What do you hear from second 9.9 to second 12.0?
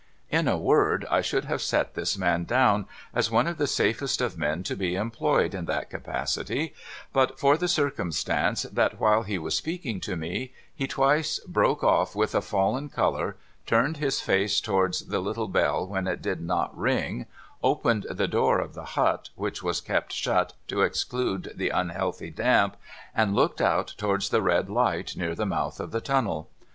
to me he twice broke